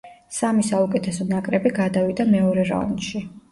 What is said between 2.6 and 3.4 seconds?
რაუნდში.